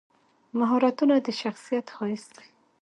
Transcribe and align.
مهارتونه 0.59 1.15
د 1.25 1.27
شخصیت 1.41 1.85
ښایست 1.95 2.29
دی. 2.37 2.47